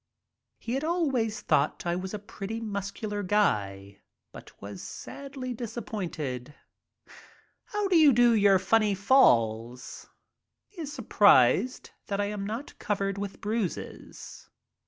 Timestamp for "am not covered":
12.25-13.19